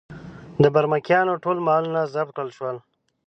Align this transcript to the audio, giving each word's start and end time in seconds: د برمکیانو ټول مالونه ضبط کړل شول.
د 0.61 0.63
برمکیانو 0.75 1.41
ټول 1.43 1.57
مالونه 1.67 2.01
ضبط 2.13 2.31
کړل 2.35 2.49
شول. 2.57 2.77